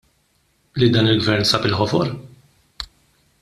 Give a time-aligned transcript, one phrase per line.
[0.83, 2.13] Li dan il-Gvern sab il-ħofor?